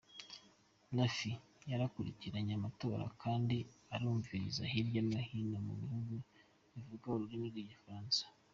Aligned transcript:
Rfi 1.07 1.31
yarakurikiranye 1.71 2.53
amatora, 2.59 3.05
kandi 3.23 3.55
irumvirizwa 3.95 4.65
hirya 4.71 5.01
no 5.09 5.19
hino 5.27 5.57
mu 5.67 5.73
bihugu 5.81 6.15
bivuga 6.73 7.05
ururimi 7.09 7.47
rw'igifaransa. 7.51 8.23